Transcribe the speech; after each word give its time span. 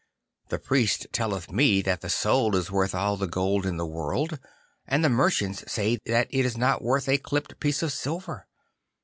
The 0.49 0.57
Priest 0.57 1.05
telleth 1.13 1.51
me 1.51 1.83
that 1.83 2.01
the 2.01 2.09
soul 2.09 2.55
is 2.55 2.71
worth 2.71 2.95
all 2.95 3.17
the 3.17 3.27
gold 3.27 3.67
in 3.67 3.77
the 3.77 3.85
world, 3.85 4.39
and 4.87 5.05
the 5.05 5.09
merchants 5.09 5.63
say 5.71 5.99
that 6.07 6.27
it 6.31 6.43
is 6.43 6.57
not 6.57 6.81
worth 6.81 7.07
a 7.07 7.19
clipped 7.19 7.59
piece 7.59 7.83
of 7.83 7.93
silver. 7.93 8.47